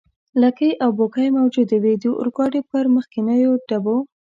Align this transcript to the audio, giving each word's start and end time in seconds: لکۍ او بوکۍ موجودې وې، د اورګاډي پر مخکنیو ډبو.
لکۍ 0.41 0.71
او 0.83 0.89
بوکۍ 0.97 1.27
موجودې 1.37 1.77
وې، 1.83 1.93
د 2.03 2.05
اورګاډي 2.19 2.61
پر 2.69 2.85
مخکنیو 2.95 3.51
ډبو. 3.67 3.97